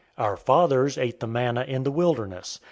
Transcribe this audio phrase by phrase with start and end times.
[0.17, 2.59] 006:031 Our fathers ate the manna in the wilderness.